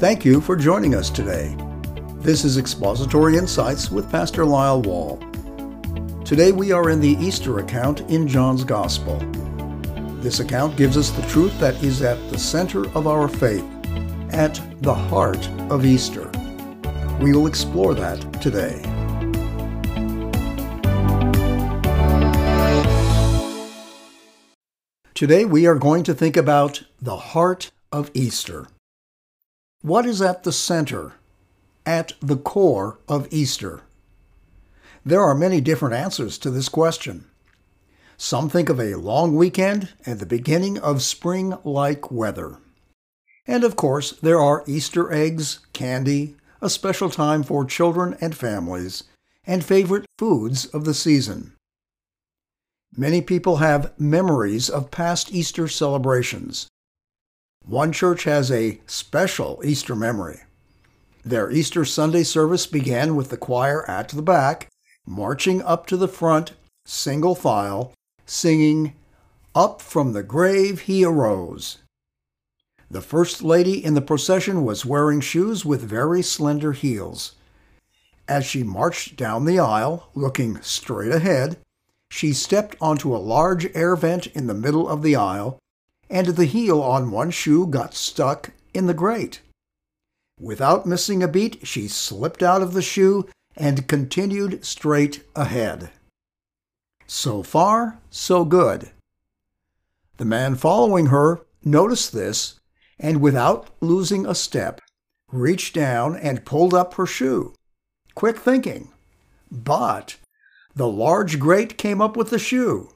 [0.00, 1.54] Thank you for joining us today.
[2.14, 5.18] This is Expository Insights with Pastor Lyle Wahl.
[6.24, 9.18] Today we are in the Easter account in John's Gospel.
[10.22, 13.62] This account gives us the truth that is at the center of our faith,
[14.32, 16.30] at the heart of Easter.
[17.20, 18.80] We will explore that today.
[25.12, 28.68] Today we are going to think about the heart of Easter.
[29.82, 31.14] What is at the center,
[31.86, 33.80] at the core of Easter?
[35.06, 37.24] There are many different answers to this question.
[38.18, 42.58] Some think of a long weekend and the beginning of spring like weather.
[43.46, 49.04] And of course, there are Easter eggs, candy, a special time for children and families,
[49.46, 51.54] and favorite foods of the season.
[52.94, 56.68] Many people have memories of past Easter celebrations.
[57.70, 60.40] One church has a special Easter memory.
[61.24, 64.66] Their Easter Sunday service began with the choir at the back,
[65.06, 66.50] marching up to the front,
[66.84, 67.94] single file,
[68.26, 68.94] singing,
[69.54, 71.78] Up from the grave he arose.
[72.90, 77.36] The first lady in the procession was wearing shoes with very slender heels.
[78.26, 81.56] As she marched down the aisle, looking straight ahead,
[82.10, 85.59] she stepped onto a large air vent in the middle of the aisle,
[86.10, 89.40] and the heel on one shoe got stuck in the grate.
[90.38, 95.90] Without missing a beat, she slipped out of the shoe and continued straight ahead.
[97.06, 98.90] So far, so good.
[100.16, 102.58] The man following her noticed this
[102.98, 104.80] and, without losing a step,
[105.30, 107.54] reached down and pulled up her shoe.
[108.14, 108.90] Quick thinking.
[109.50, 110.16] But
[110.74, 112.90] the large grate came up with the shoe.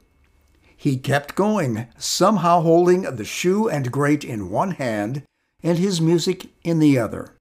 [0.76, 5.22] He kept going, somehow holding the shoe and grate in one hand
[5.62, 7.36] and his music in the other.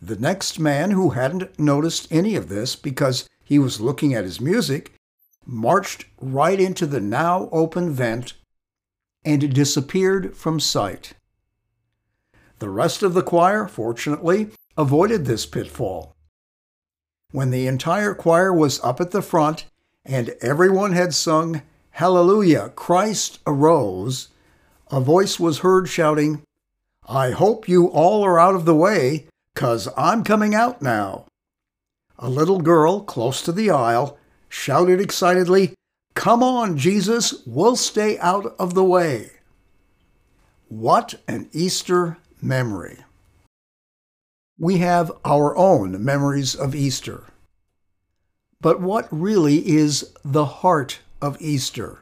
[0.00, 4.40] The next man, who hadn't noticed any of this because he was looking at his
[4.40, 4.94] music,
[5.44, 8.34] marched right into the now open vent
[9.24, 11.14] and disappeared from sight.
[12.58, 16.14] The rest of the choir, fortunately, avoided this pitfall.
[17.30, 19.66] When the entire choir was up at the front
[20.04, 21.62] and everyone had sung,
[21.98, 24.28] Hallelujah, Christ arose,
[24.88, 26.42] a voice was heard shouting,
[27.08, 29.26] I hope you all are out of the way,
[29.56, 31.26] cause I'm coming out now.
[32.16, 34.16] A little girl close to the aisle
[34.48, 35.74] shouted excitedly,
[36.14, 39.32] Come on, Jesus, we'll stay out of the way.
[40.68, 42.98] What an Easter memory!
[44.56, 47.24] We have our own memories of Easter.
[48.60, 52.00] But what really is the heart of Easter?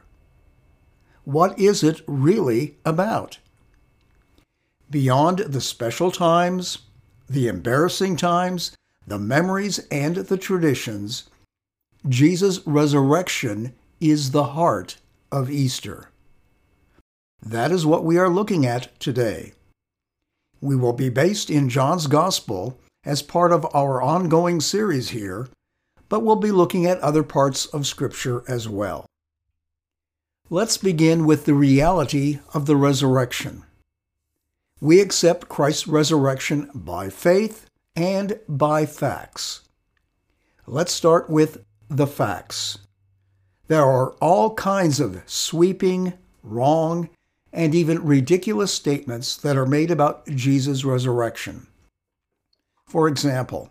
[1.23, 3.39] What is it really about?
[4.89, 6.79] Beyond the special times,
[7.29, 11.29] the embarrassing times, the memories, and the traditions,
[12.07, 14.97] Jesus' resurrection is the heart
[15.31, 16.09] of Easter.
[17.41, 19.53] That is what we are looking at today.
[20.61, 25.47] We will be based in John's Gospel as part of our ongoing series here,
[26.09, 29.06] but we'll be looking at other parts of Scripture as well.
[30.49, 33.63] Let's begin with the reality of the resurrection.
[34.79, 39.67] We accept Christ's resurrection by faith and by facts.
[40.65, 42.77] Let's start with the facts.
[43.67, 47.09] There are all kinds of sweeping, wrong,
[47.51, 51.67] and even ridiculous statements that are made about Jesus' resurrection.
[52.85, 53.69] For example,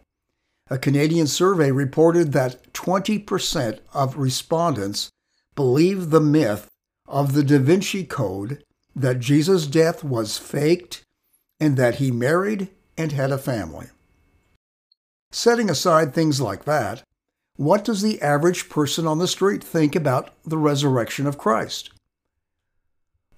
[0.69, 5.09] a Canadian survey reported that 20% of respondents
[5.57, 6.69] believe the myth
[7.09, 8.63] of the Da Vinci Code
[8.95, 11.03] that Jesus' death was faked
[11.59, 13.87] and that he married and had a family.
[15.33, 17.03] Setting aside things like that,
[17.57, 21.91] what does the average person on the street think about the resurrection of Christ?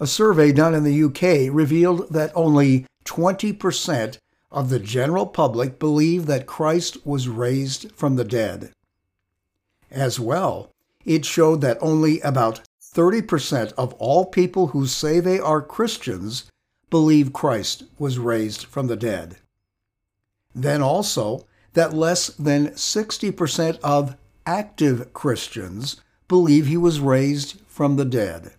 [0.01, 4.19] A survey done in the UK revealed that only 20%
[4.51, 8.71] of the general public believe that Christ was raised from the dead.
[9.91, 10.71] As well,
[11.05, 12.61] it showed that only about
[12.95, 16.51] 30% of all people who say they are Christians
[16.91, 19.37] believe Christ was raised from the dead.
[20.55, 24.17] Then also, that less than 60% of
[24.47, 28.53] active Christians believe he was raised from the dead.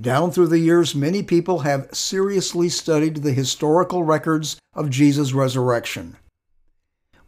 [0.00, 6.16] Down through the years, many people have seriously studied the historical records of Jesus' resurrection.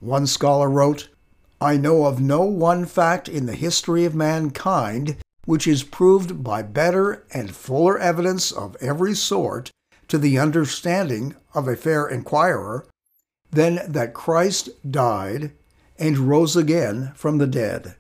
[0.01, 1.09] One scholar wrote,
[1.61, 6.61] I know of no one fact in the history of mankind which is proved by
[6.61, 9.71] better and fuller evidence of every sort
[10.07, 12.87] to the understanding of a fair inquirer
[13.51, 15.53] than that Christ died
[15.99, 17.97] and rose again from the dead.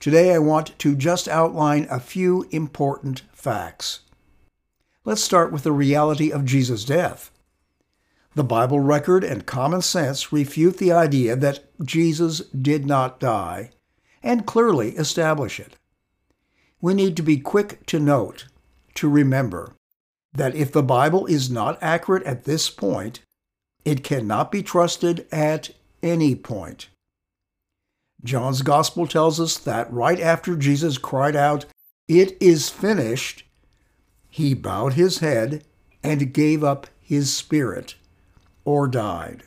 [0.00, 4.00] Today I want to just outline a few important facts.
[5.04, 7.30] Let's start with the reality of Jesus' death.
[8.34, 13.70] The Bible record and common sense refute the idea that Jesus did not die
[14.22, 15.76] and clearly establish it.
[16.80, 18.46] We need to be quick to note,
[18.94, 19.74] to remember,
[20.32, 23.20] that if the Bible is not accurate at this point,
[23.84, 25.70] it cannot be trusted at
[26.02, 26.88] any point.
[28.22, 31.64] John's Gospel tells us that right after Jesus cried out,
[32.06, 33.44] It is finished,
[34.28, 35.64] he bowed his head
[36.02, 37.96] and gave up his spirit,
[38.64, 39.42] or died.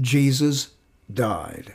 [0.00, 0.70] Jesus
[1.12, 1.74] died.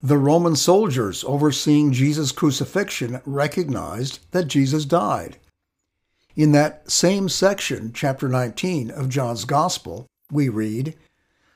[0.00, 5.38] The Roman soldiers overseeing Jesus' crucifixion recognized that Jesus died.
[6.36, 10.94] In that same section, chapter 19 of John's Gospel, we read,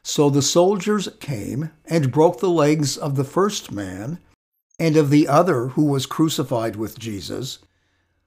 [0.03, 4.19] So the soldiers came and broke the legs of the first man
[4.81, 7.61] and of the other who was crucified with Jesus.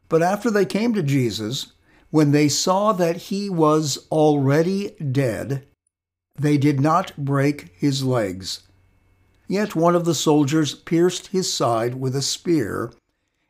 [0.07, 1.73] But after they came to Jesus,
[2.15, 5.67] when they saw that he was already dead,
[6.39, 8.61] they did not break his legs.
[9.49, 12.93] Yet one of the soldiers pierced his side with a spear,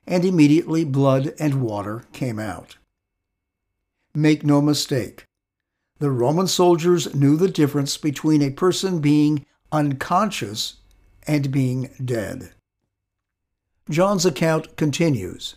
[0.08, 2.78] and immediately blood and water came out.
[4.16, 5.26] Make no mistake.
[6.00, 10.78] The Roman soldiers knew the difference between a person being unconscious
[11.28, 12.50] and being dead.
[13.92, 15.56] John's account continues.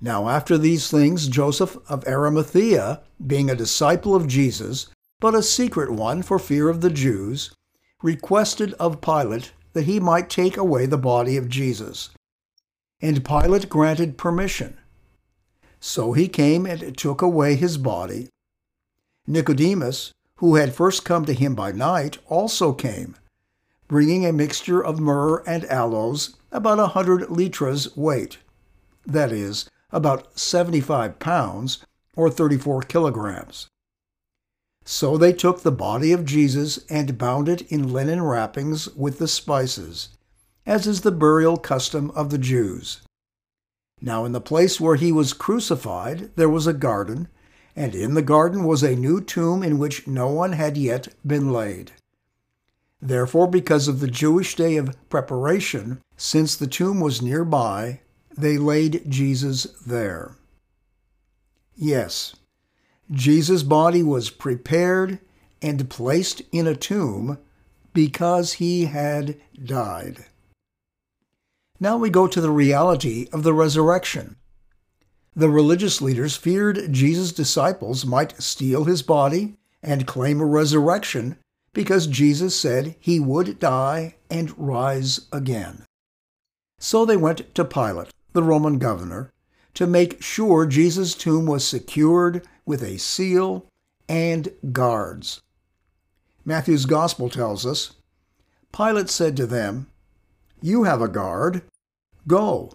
[0.00, 4.86] Now, after these things, Joseph of Arimathea, being a disciple of Jesus,
[5.20, 7.50] but a secret one for fear of the Jews,
[8.02, 12.10] requested of Pilate that he might take away the body of Jesus.
[13.00, 14.78] And Pilate granted permission.
[15.80, 18.28] So he came and took away his body.
[19.26, 23.16] Nicodemus, who had first come to him by night, also came,
[23.88, 28.38] bringing a mixture of myrrh and aloes, about a hundred litras weight,
[29.04, 33.68] that is, about 75 pounds, or 34 kilograms.
[34.84, 39.28] So they took the body of Jesus and bound it in linen wrappings with the
[39.28, 40.08] spices,
[40.66, 43.02] as is the burial custom of the Jews.
[44.00, 47.28] Now, in the place where he was crucified, there was a garden,
[47.76, 51.52] and in the garden was a new tomb in which no one had yet been
[51.52, 51.92] laid.
[53.00, 58.00] Therefore, because of the Jewish day of preparation, since the tomb was nearby,
[58.38, 60.36] they laid Jesus there.
[61.74, 62.36] Yes,
[63.10, 65.18] Jesus' body was prepared
[65.62, 67.38] and placed in a tomb
[67.92, 70.26] because he had died.
[71.80, 74.36] Now we go to the reality of the resurrection.
[75.34, 81.36] The religious leaders feared Jesus' disciples might steal his body and claim a resurrection
[81.72, 85.84] because Jesus said he would die and rise again.
[86.80, 89.32] So they went to Pilate, the Roman governor,
[89.74, 93.66] to make sure Jesus' tomb was secured with a seal
[94.08, 95.40] and guards.
[96.44, 97.94] Matthew's Gospel tells us
[98.72, 99.88] Pilate said to them,
[100.62, 101.62] you have a guard.
[102.28, 102.74] Go,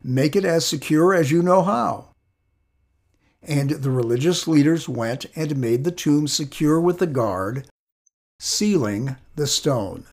[0.00, 2.10] make it as secure as you know how.
[3.42, 7.66] And the religious leaders went and made the tomb secure with the guard,
[8.38, 10.06] sealing the stone.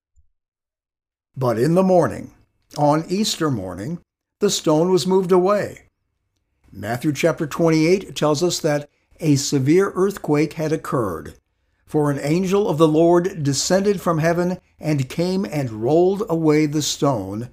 [1.35, 2.33] But in the morning,
[2.79, 3.99] on Easter morning,
[4.39, 5.83] the stone was moved away.
[6.71, 8.89] Matthew chapter 28 tells us that
[9.19, 11.33] a severe earthquake had occurred,
[11.85, 16.81] for an angel of the Lord descended from heaven and came and rolled away the
[16.83, 17.49] stone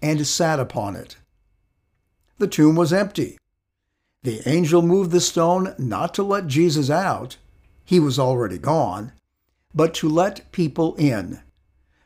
[0.00, 1.16] and sat upon it.
[2.38, 3.38] The tomb was empty.
[4.22, 7.36] The angel moved the stone not to let Jesus out,
[7.84, 9.12] he was already gone,
[9.74, 11.40] but to let people in,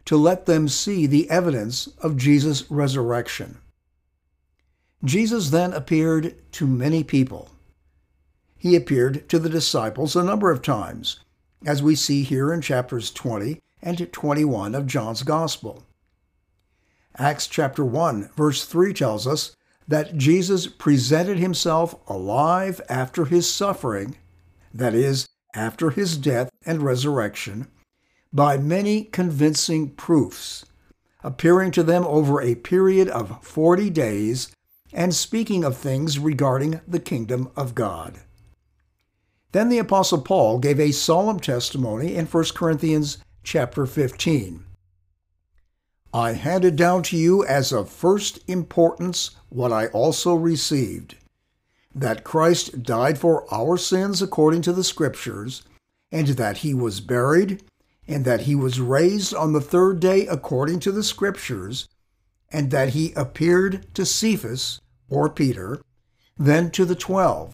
[0.07, 3.59] to let them see the evidence of Jesus' resurrection.
[5.05, 7.51] Jesus then appeared to many people.
[8.57, 11.21] He appeared to the disciples a number of times,
[11.65, 15.85] as we see here in chapters 20 and 21 of John's Gospel.
[17.19, 19.55] Acts chapter 1, verse 3 tells us
[19.87, 24.17] that Jesus presented himself alive after his suffering,
[24.75, 27.69] that is, after his death and resurrection,
[28.33, 30.65] by many convincing proofs,
[31.23, 34.53] appearing to them over a period of 40 days
[34.97, 38.21] and speaking of things regarding the kingdom of God.
[39.53, 44.65] Then the apostle Paul gave a solemn testimony in 1 Corinthians chapter 15.
[46.15, 51.17] I handed down to you as of first importance what I also received
[51.95, 55.63] that Christ died for our sins according to the Scriptures,
[56.13, 57.63] and that he was buried,
[58.07, 61.89] and that he was raised on the third day according to the Scriptures,
[62.53, 65.81] and that he appeared to Cephas, or Peter,
[66.37, 67.53] then to the twelve,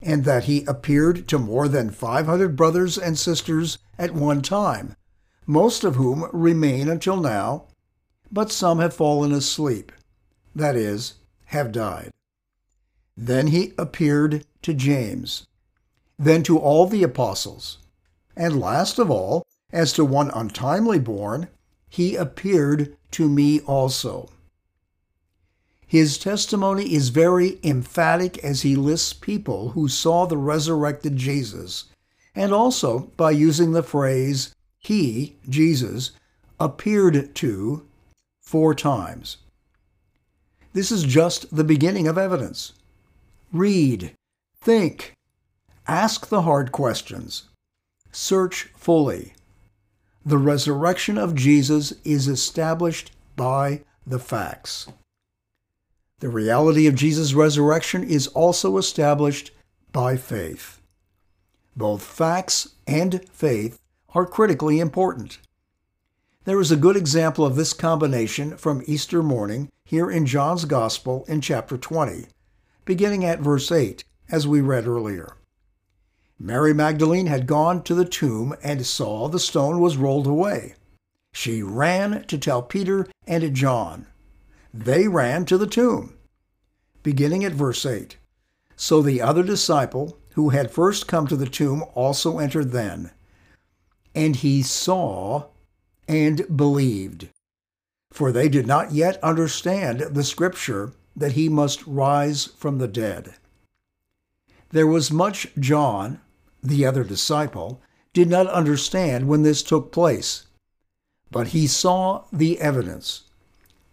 [0.00, 4.96] and that he appeared to more than 500 brothers and sisters at one time,
[5.46, 7.64] most of whom remain until now,
[8.30, 9.92] but some have fallen asleep,
[10.54, 11.14] that is,
[11.46, 12.10] have died.
[13.16, 15.46] Then he appeared to James,
[16.18, 17.78] then to all the apostles,
[18.36, 21.48] and last of all, as to one untimely born,
[21.88, 24.30] he appeared to me also.
[25.92, 31.84] His testimony is very emphatic as he lists people who saw the resurrected Jesus,
[32.34, 36.12] and also by using the phrase, He, Jesus,
[36.58, 37.86] appeared to
[38.40, 39.36] four times.
[40.72, 42.72] This is just the beginning of evidence.
[43.52, 44.14] Read,
[44.62, 45.12] think,
[45.86, 47.50] ask the hard questions,
[48.10, 49.34] search fully.
[50.24, 54.88] The resurrection of Jesus is established by the facts.
[56.22, 59.50] The reality of Jesus' resurrection is also established
[59.90, 60.80] by faith.
[61.74, 63.80] Both facts and faith
[64.14, 65.40] are critically important.
[66.44, 71.24] There is a good example of this combination from Easter morning here in John's Gospel
[71.26, 72.28] in chapter 20,
[72.84, 75.34] beginning at verse 8, as we read earlier.
[76.38, 80.76] Mary Magdalene had gone to the tomb and saw the stone was rolled away.
[81.32, 84.06] She ran to tell Peter and John.
[84.74, 86.14] They ran to the tomb.
[87.02, 88.16] Beginning at verse 8.
[88.76, 93.10] So the other disciple, who had first come to the tomb, also entered then.
[94.14, 95.46] And he saw
[96.08, 97.28] and believed.
[98.12, 103.34] For they did not yet understand the scripture that he must rise from the dead.
[104.70, 106.20] There was much John,
[106.62, 107.82] the other disciple,
[108.14, 110.46] did not understand when this took place,
[111.30, 113.24] but he saw the evidence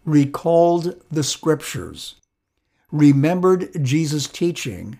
[0.09, 2.15] recalled the scriptures,
[2.91, 4.99] remembered Jesus' teaching,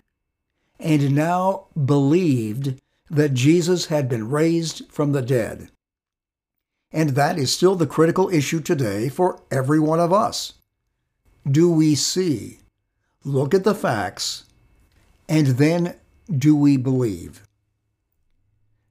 [0.80, 5.70] and now believed that Jesus had been raised from the dead.
[6.92, 10.54] And that is still the critical issue today for every one of us.
[11.50, 12.60] Do we see,
[13.24, 14.46] look at the facts,
[15.28, 15.96] and then
[16.36, 17.44] do we believe?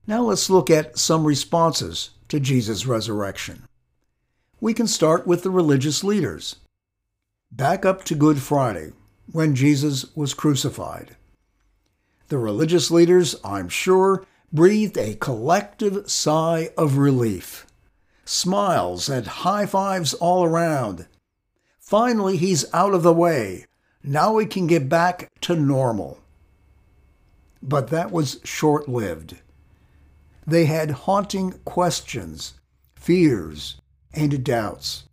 [0.07, 3.65] Now let's look at some responses to Jesus' resurrection.
[4.61, 6.57] We can start with the religious leaders.
[7.53, 8.93] Back up to Good Friday,
[9.31, 11.15] when Jesus was crucified.
[12.27, 17.67] The religious leaders, I'm sure, breathed a collective sigh of relief.
[18.25, 21.07] Smiles and high fives all around.
[21.79, 23.67] Finally, he's out of the way.
[24.03, 26.19] Now we can get back to normal.
[27.63, 29.37] But that was short lived.
[30.45, 32.55] They had haunting questions,
[32.97, 33.81] fears,
[34.13, 35.05] and doubts.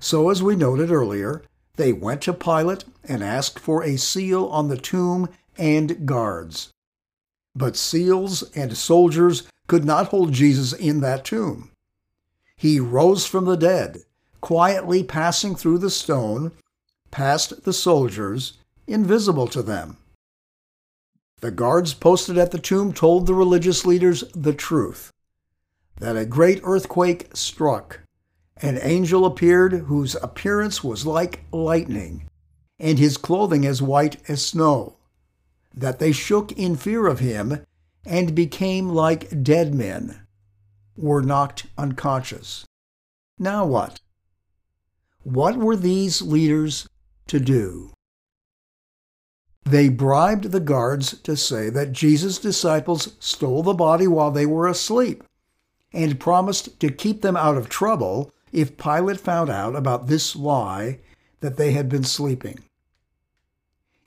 [0.00, 1.42] So, as we noted earlier,
[1.76, 6.70] they went to Pilate and asked for a seal on the tomb and guards.
[7.54, 11.70] But seals and soldiers could not hold Jesus in that tomb.
[12.56, 14.02] He rose from the dead,
[14.40, 16.52] quietly passing through the stone,
[17.10, 18.54] past the soldiers,
[18.86, 19.96] invisible to them.
[21.40, 25.12] The guards posted at the tomb told the religious leaders the truth
[25.98, 28.00] that a great earthquake struck.
[28.62, 32.28] An angel appeared whose appearance was like lightning,
[32.78, 34.96] and his clothing as white as snow.
[35.74, 37.66] That they shook in fear of him
[38.06, 40.26] and became like dead men,
[40.96, 42.64] were knocked unconscious.
[43.38, 44.00] Now what?
[45.22, 46.88] What were these leaders
[47.26, 47.92] to do?
[49.64, 54.68] They bribed the guards to say that Jesus' disciples stole the body while they were
[54.68, 55.24] asleep
[55.92, 61.00] and promised to keep them out of trouble if Pilate found out about this lie
[61.40, 62.60] that they had been sleeping.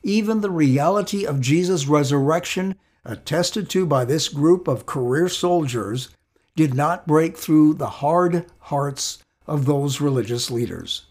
[0.03, 6.09] Even the reality of Jesus' resurrection, attested to by this group of career soldiers,
[6.55, 11.05] did not break through the hard hearts of those religious leaders.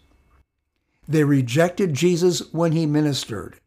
[1.07, 3.59] They rejected Jesus when he ministered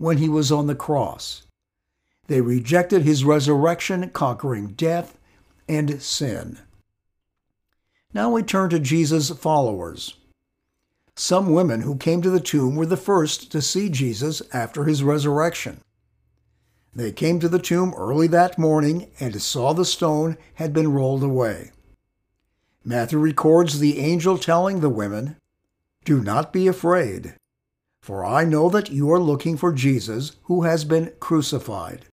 [0.00, 1.42] when he was on the cross.
[2.26, 5.18] They rejected his resurrection, conquering death
[5.68, 6.58] and sin.
[8.12, 10.16] Now we turn to Jesus' followers.
[11.16, 15.02] Some women who came to the tomb were the first to see Jesus after his
[15.02, 15.80] resurrection.
[16.94, 21.22] They came to the tomb early that morning and saw the stone had been rolled
[21.22, 21.72] away.
[22.84, 25.36] Matthew records the angel telling the women,
[26.04, 27.34] Do not be afraid
[28.02, 32.06] for I know that you are looking for Jesus who has been crucified.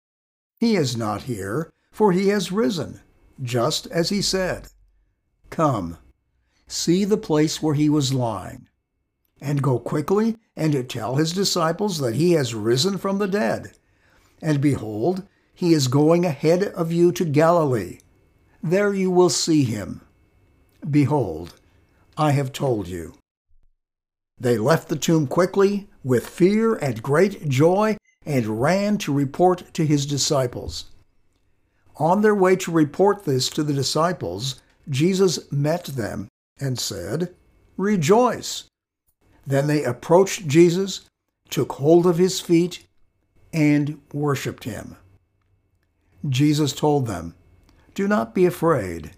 [0.59, 2.99] He is not here, for he has risen,
[3.41, 4.67] just as he said.
[5.49, 5.97] Come,
[6.67, 8.67] see the place where he was lying,
[9.41, 13.71] and go quickly and tell his disciples that he has risen from the dead.
[14.41, 15.23] And behold,
[15.53, 17.99] he is going ahead of you to Galilee.
[18.61, 20.01] There you will see him.
[20.89, 21.55] Behold,
[22.17, 23.15] I have told you.
[24.39, 29.85] They left the tomb quickly, with fear and great joy, and ran to report to
[29.85, 30.85] his disciples.
[31.95, 36.27] On their way to report this to the disciples, Jesus met them
[36.59, 37.35] and said,
[37.77, 38.65] Rejoice!
[39.45, 41.09] Then they approached Jesus,
[41.49, 42.85] took hold of his feet,
[43.53, 44.97] and worshiped him.
[46.27, 47.35] Jesus told them,
[47.95, 49.11] Do not be afraid.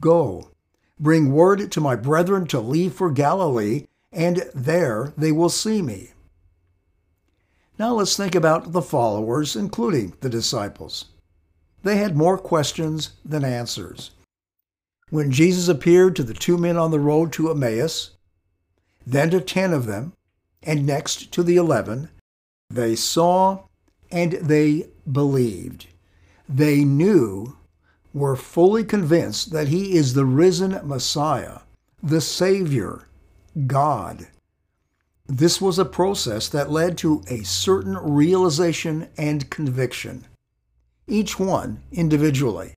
[0.00, 0.50] Go,
[0.98, 6.12] bring word to my brethren to leave for Galilee, and there they will see me.
[7.78, 11.06] Now let's think about the followers, including the disciples.
[11.82, 14.10] They had more questions than answers.
[15.10, 18.12] When Jesus appeared to the two men on the road to Emmaus,
[19.04, 20.12] then to ten of them,
[20.62, 22.10] and next to the eleven,
[22.70, 23.64] they saw
[24.12, 25.86] and they believed.
[26.48, 27.56] They knew,
[28.14, 31.60] were fully convinced that he is the risen Messiah,
[32.02, 33.08] the Savior,
[33.66, 34.28] God.
[35.26, 40.26] This was a process that led to a certain realization and conviction,
[41.06, 42.74] each one individually.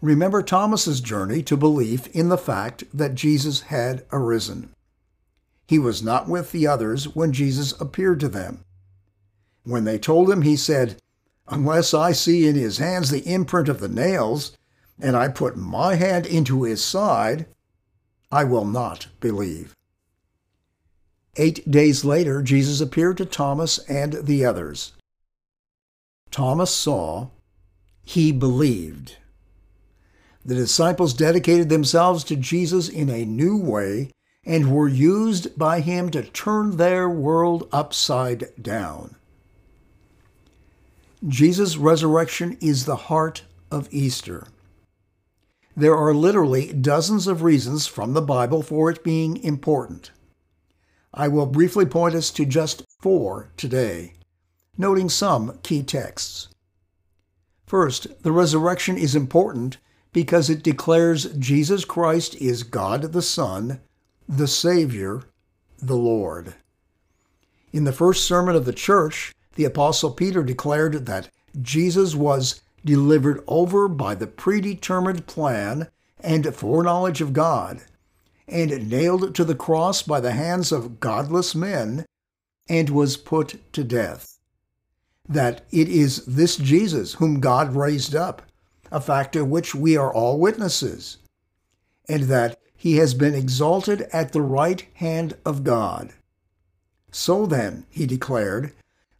[0.00, 4.70] Remember Thomas's journey to belief in the fact that Jesus had arisen.
[5.66, 8.64] He was not with the others when Jesus appeared to them.
[9.64, 10.96] When they told him, he said,
[11.48, 14.56] Unless I see in his hands the imprint of the nails,
[14.98, 17.46] and I put my hand into his side,
[18.32, 19.74] I will not believe.
[21.36, 24.92] Eight days later, Jesus appeared to Thomas and the others.
[26.30, 27.28] Thomas saw,
[28.02, 29.16] he believed.
[30.44, 34.10] The disciples dedicated themselves to Jesus in a new way
[34.44, 39.16] and were used by him to turn their world upside down.
[41.28, 44.46] Jesus' resurrection is the heart of Easter.
[45.76, 50.10] There are literally dozens of reasons from the Bible for it being important.
[51.12, 54.14] I will briefly point us to just four today,
[54.78, 56.48] noting some key texts.
[57.66, 59.76] First, the resurrection is important
[60.12, 63.80] because it declares Jesus Christ is God the Son,
[64.28, 65.22] the Savior,
[65.80, 66.54] the Lord.
[67.72, 71.28] In the first sermon of the church, the Apostle Peter declared that
[71.60, 75.88] Jesus was delivered over by the predetermined plan
[76.20, 77.82] and foreknowledge of God
[78.50, 82.04] and nailed to the cross by the hands of godless men,
[82.68, 84.38] and was put to death.
[85.28, 88.42] That it is this Jesus whom God raised up,
[88.90, 91.18] a fact of which we are all witnesses,
[92.08, 96.12] and that he has been exalted at the right hand of God.
[97.12, 98.72] So then, he declared,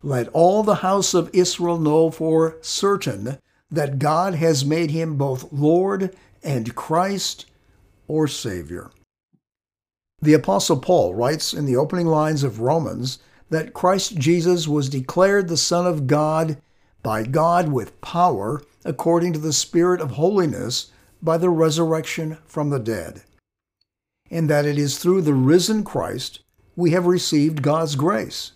[0.03, 3.39] let all the house of Israel know for certain
[3.71, 7.47] that God has made him both Lord and Christ
[8.09, 8.91] or Savior.
[10.23, 13.19] The Apostle Paul writes in the opening lines of Romans
[13.51, 16.57] that Christ Jesus was declared the Son of God
[17.03, 20.91] by God with power according to the Spirit of holiness
[21.23, 23.23] by the resurrection from the dead,
[24.31, 26.41] and that it is through the risen Christ
[26.77, 28.53] we have received God's grace.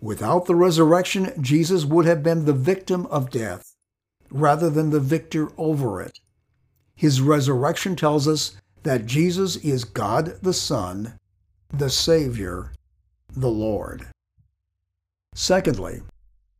[0.00, 3.74] Without the resurrection, Jesus would have been the victim of death
[4.30, 6.18] rather than the victor over it.
[6.94, 11.18] His resurrection tells us that Jesus is God the Son,
[11.72, 12.72] the Savior,
[13.34, 14.06] the Lord.
[15.34, 16.02] Secondly,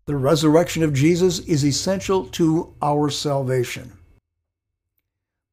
[0.04, 3.92] the resurrection of Jesus is essential to our salvation.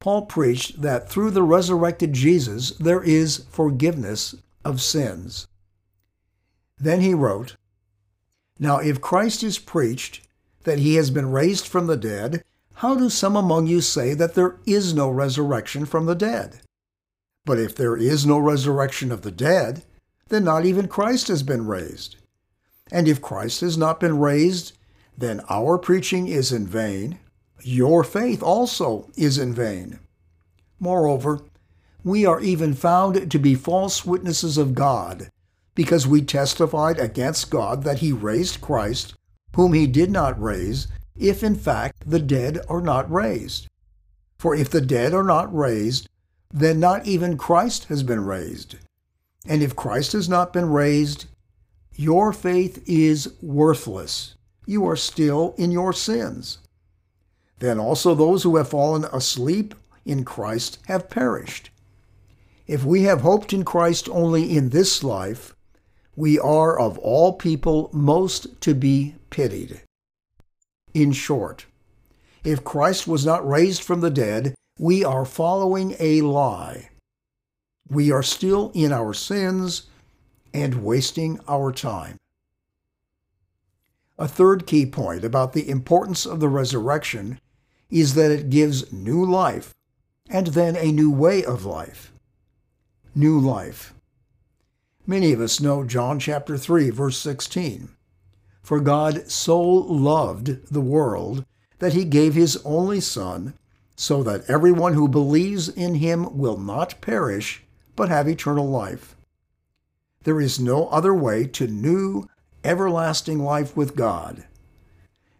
[0.00, 4.34] Paul preached that through the resurrected Jesus there is forgiveness
[4.64, 5.46] of sins.
[6.78, 7.56] Then he wrote,
[8.58, 10.26] Now if Christ is preached
[10.64, 12.42] that he has been raised from the dead,
[12.74, 16.60] how do some among you say that there is no resurrection from the dead?
[17.44, 19.82] But if there is no resurrection of the dead,
[20.28, 22.16] then not even Christ has been raised.
[22.92, 24.72] And if Christ has not been raised,
[25.16, 27.18] then our preaching is in vain.
[27.62, 29.98] Your faith also is in vain.
[30.78, 31.42] Moreover,
[32.02, 35.30] we are even found to be false witnesses of God,
[35.74, 39.14] because we testified against God that he raised Christ,
[39.54, 43.68] whom he did not raise, if in fact the dead are not raised.
[44.38, 46.08] For if the dead are not raised,
[46.52, 48.76] then not even Christ has been raised.
[49.46, 51.26] And if Christ has not been raised,
[51.94, 54.34] your faith is worthless.
[54.66, 56.58] You are still in your sins.
[57.58, 59.74] Then also those who have fallen asleep
[60.04, 61.70] in Christ have perished.
[62.66, 65.54] If we have hoped in Christ only in this life,
[66.16, 69.82] we are of all people most to be pitied.
[70.94, 71.66] In short,
[72.44, 76.90] if Christ was not raised from the dead, we are following a lie.
[77.88, 79.89] We are still in our sins
[80.52, 82.18] and wasting our time.
[84.18, 87.40] A third key point about the importance of the resurrection
[87.88, 89.74] is that it gives new life
[90.28, 92.12] and then a new way of life.
[93.14, 93.94] New life.
[95.06, 97.88] Many of us know John chapter 3 verse 16.
[98.62, 101.44] For God so loved the world
[101.78, 103.54] that he gave his only son
[103.96, 107.64] so that everyone who believes in him will not perish
[107.96, 109.16] but have eternal life.
[110.22, 112.28] There is no other way to new
[112.62, 114.44] everlasting life with God.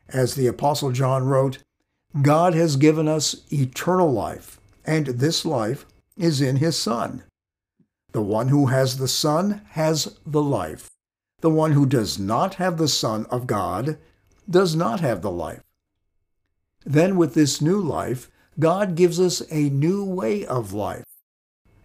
[0.09, 1.59] As the apostle John wrote,
[2.23, 5.85] God has given us eternal life, and this life
[6.16, 7.23] is in his Son.
[8.12, 10.88] The one who has the Son has the life.
[11.43, 13.99] The one who does not have the Son of God
[14.49, 15.62] does not have the life.
[16.85, 21.05] Then, with this new life, God gives us a new way of life,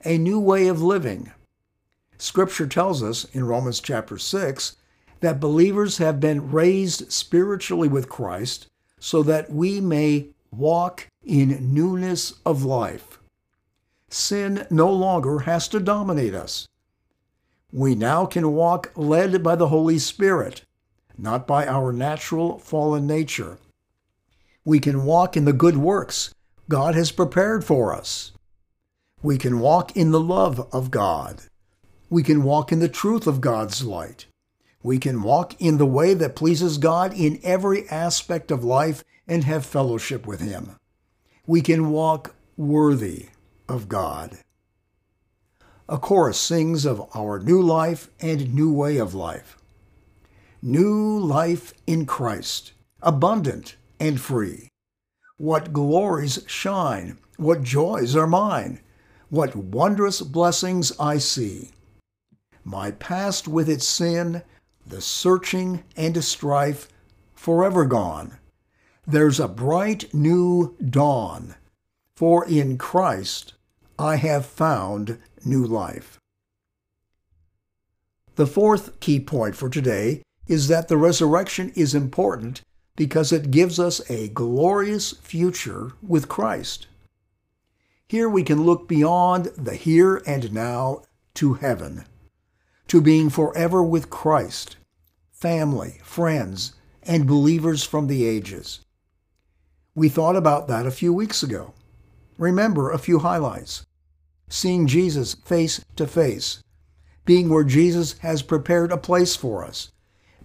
[0.04, 1.32] a new way of living.
[2.18, 4.78] Scripture tells us in Romans chapter 6
[5.20, 8.68] that believers have been raised spiritually with Christ
[9.00, 13.20] so that we may walk in newness of life.
[14.10, 16.68] Sin no longer has to dominate us.
[17.72, 20.64] We now can walk led by the Holy Spirit,
[21.18, 23.58] not by our natural fallen nature.
[24.64, 26.34] We can walk in the good works
[26.70, 28.32] God has prepared for us.
[29.22, 31.42] We can walk in the love of God.
[32.16, 34.28] We can walk in the truth of God's light.
[34.82, 39.44] We can walk in the way that pleases God in every aspect of life and
[39.44, 40.78] have fellowship with Him.
[41.46, 43.26] We can walk worthy
[43.68, 44.38] of God.
[45.90, 49.58] A chorus sings of our new life and new way of life.
[50.62, 54.70] New life in Christ, abundant and free.
[55.36, 58.80] What glories shine, what joys are mine,
[59.28, 61.72] what wondrous blessings I see.
[62.68, 64.42] My past with its sin,
[64.88, 66.90] the searching and strife,
[67.36, 68.40] forever gone.
[69.06, 71.54] There's a bright new dawn,
[72.16, 73.54] for in Christ
[74.00, 76.20] I have found new life.
[78.34, 82.64] The fourth key point for today is that the resurrection is important
[82.96, 86.88] because it gives us a glorious future with Christ.
[88.08, 91.04] Here we can look beyond the here and now
[91.36, 92.06] to heaven
[92.88, 94.78] to being forever with Christ,
[95.32, 98.82] family, friends, and believers from the ages.
[99.94, 101.74] We thought about that a few weeks ago.
[102.38, 103.86] Remember a few highlights.
[104.50, 106.62] Seeing Jesus face to face,
[107.26, 109.92] being where Jesus has prepared a place for us,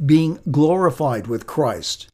[0.04, 2.08] being glorified with Christ,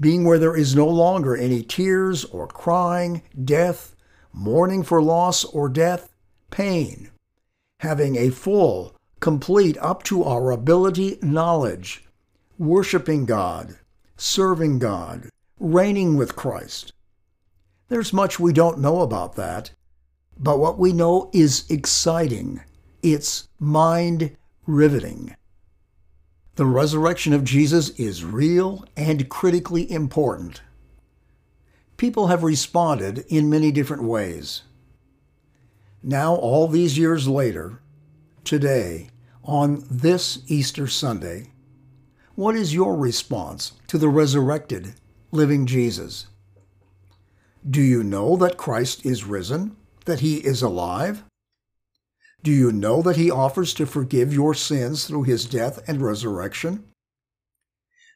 [0.00, 3.94] being where there is no longer any tears or crying, death,
[4.32, 6.14] mourning for loss or death,
[6.50, 7.10] pain,
[7.80, 12.04] having a full, complete up to our ability knowledge,
[12.58, 13.76] worshiping God,
[14.16, 15.28] serving God,
[15.58, 16.92] reigning with Christ.
[17.88, 19.70] There's much we don't know about that,
[20.38, 22.60] but what we know is exciting.
[23.02, 25.34] It's mind riveting.
[26.56, 30.62] The resurrection of Jesus is real and critically important.
[31.96, 34.62] People have responded in many different ways.
[36.02, 37.80] Now, all these years later,
[38.48, 39.10] today,
[39.44, 41.52] on this Easter Sunday,
[42.34, 44.94] what is your response to the resurrected,
[45.30, 46.28] living Jesus?
[47.68, 51.24] Do you know that Christ is risen, that he is alive?
[52.42, 56.84] Do you know that he offers to forgive your sins through his death and resurrection?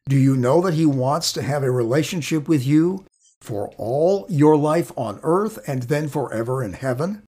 [0.09, 3.05] Do you know that he wants to have a relationship with you
[3.43, 7.23] for all your life on earth and then forever in heaven?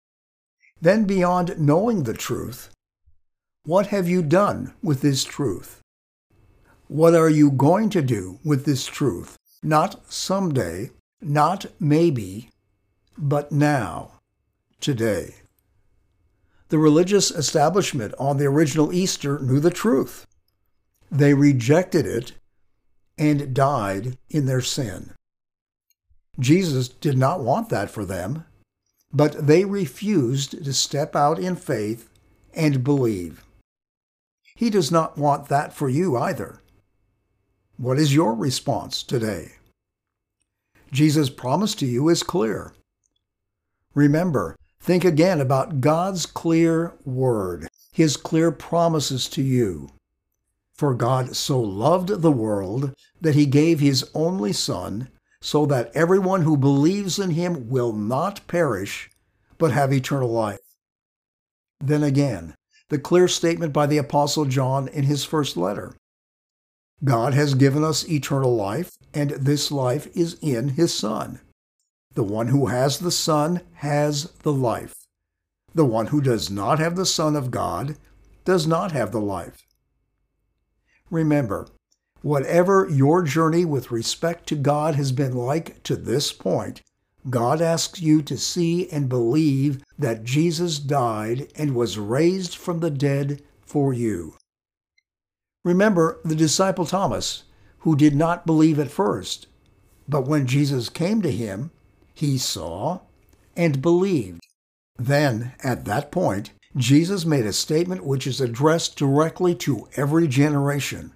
[0.81, 2.71] Then, beyond knowing the truth,
[3.66, 5.81] what have you done with this truth?
[6.87, 9.38] What are you going to do with this truth?
[9.62, 10.90] Not someday,
[11.22, 12.50] not maybe,
[13.16, 14.20] but now,
[14.81, 15.37] today.
[16.68, 20.27] The religious establishment on the original Easter knew the truth.
[21.11, 22.33] They rejected it
[23.16, 25.12] and died in their sin.
[26.38, 28.44] Jesus did not want that for them,
[29.11, 32.11] but they refused to step out in faith
[32.53, 33.42] and believe.
[34.55, 36.62] He does not want that for you either.
[37.77, 39.53] What is your response today?
[40.93, 42.73] Jesus' promise to you is clear.
[43.95, 49.88] Remember, think again about God's clear word, his clear promises to you.
[50.75, 55.09] For God so loved the world that he gave his only Son,
[55.40, 59.11] so that everyone who believes in him will not perish,
[59.59, 60.59] but have eternal life.
[61.81, 62.55] Then again,
[62.94, 65.96] the clear statement by the Apostle John in his first letter.
[67.02, 71.40] God has given us eternal life, and this life is in his Son.
[72.14, 74.94] The one who has the Son has the life.
[75.74, 77.96] The one who does not have the Son of God
[78.44, 79.66] does not have the life.
[81.11, 81.66] Remember,
[82.22, 86.80] whatever your journey with respect to God has been like to this point,
[87.31, 92.91] God asks you to see and believe that Jesus died and was raised from the
[92.91, 94.37] dead for you.
[95.65, 97.45] Remember the disciple Thomas,
[97.79, 99.47] who did not believe at first,
[100.07, 101.71] but when Jesus came to him,
[102.13, 103.01] he saw
[103.57, 104.41] and believed.
[104.99, 111.15] Then, at that point, Jesus made a statement which is addressed directly to every generation,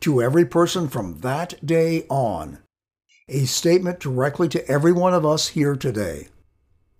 [0.00, 2.58] to every person from that day on.
[3.28, 6.28] A statement directly to every one of us here today.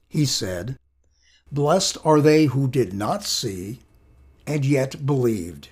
[0.08, 0.78] He said,
[1.50, 3.80] Blessed are they who did not see
[4.46, 5.68] and yet believed.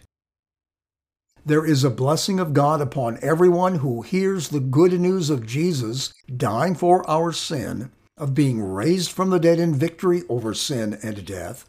[1.45, 6.13] There is a blessing of God upon everyone who hears the good news of Jesus
[6.35, 11.25] dying for our sin, of being raised from the dead in victory over sin and
[11.25, 11.69] death,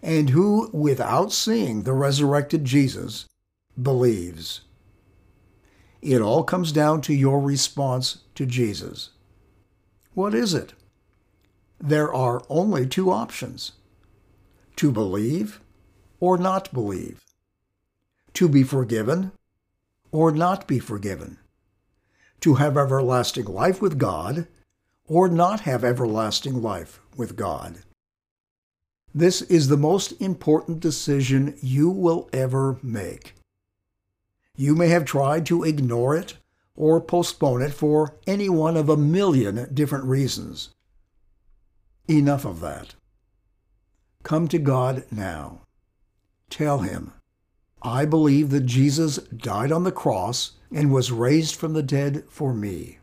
[0.00, 3.26] and who, without seeing the resurrected Jesus,
[3.80, 4.62] believes.
[6.02, 9.10] It all comes down to your response to Jesus.
[10.14, 10.74] What is it?
[11.80, 13.72] There are only two options
[14.76, 15.60] to believe
[16.18, 17.20] or not believe
[18.34, 19.32] to be forgiven
[20.10, 21.38] or not be forgiven,
[22.40, 24.46] to have everlasting life with God
[25.06, 27.78] or not have everlasting life with God.
[29.14, 33.34] This is the most important decision you will ever make.
[34.56, 36.36] You may have tried to ignore it
[36.74, 40.70] or postpone it for any one of a million different reasons.
[42.08, 42.94] Enough of that.
[44.22, 45.62] Come to God now.
[46.50, 47.12] Tell Him,
[47.82, 52.54] I believe that Jesus died on the cross and was raised from the dead for
[52.54, 52.98] me.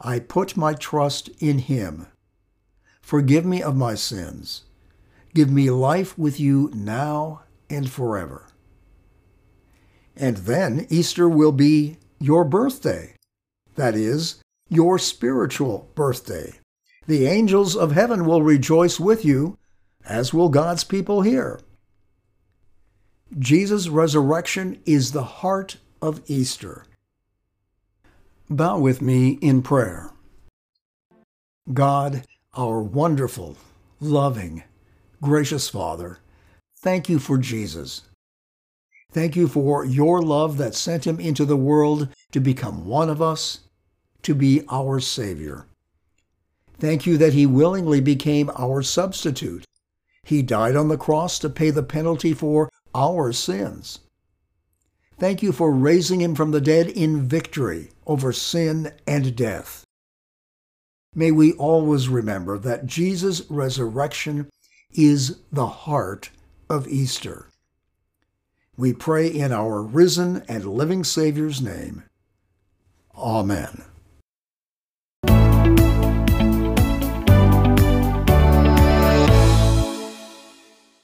[0.00, 2.06] I put my trust in him.
[3.00, 4.64] Forgive me of my sins.
[5.34, 8.45] Give me life with you now and forever.
[10.16, 13.14] And then Easter will be your birthday.
[13.74, 16.58] That is, your spiritual birthday.
[17.06, 19.58] The angels of heaven will rejoice with you,
[20.04, 21.60] as will God's people here.
[23.38, 26.84] Jesus' resurrection is the heart of Easter.
[28.48, 30.10] Bow with me in prayer.
[31.72, 32.24] God,
[32.54, 33.56] our wonderful,
[34.00, 34.62] loving,
[35.20, 36.18] gracious Father,
[36.78, 38.02] thank you for Jesus.
[39.12, 43.22] Thank you for your love that sent him into the world to become one of
[43.22, 43.60] us,
[44.22, 45.66] to be our Savior.
[46.78, 49.64] Thank you that he willingly became our substitute.
[50.24, 54.00] He died on the cross to pay the penalty for our sins.
[55.18, 59.84] Thank you for raising him from the dead in victory over sin and death.
[61.14, 64.50] May we always remember that Jesus' resurrection
[64.92, 66.30] is the heart
[66.68, 67.48] of Easter.
[68.76, 72.04] We pray in our risen and living Savior's name.
[73.16, 73.84] Amen.